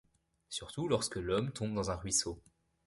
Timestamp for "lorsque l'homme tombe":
0.87-1.75